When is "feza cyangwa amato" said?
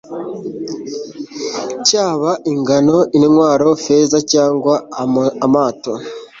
3.83-5.93